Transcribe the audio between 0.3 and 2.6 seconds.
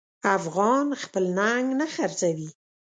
افغان خپل ننګ نه خرڅوي.